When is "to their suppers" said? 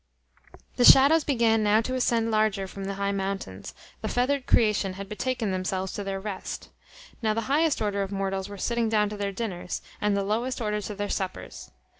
10.81-11.69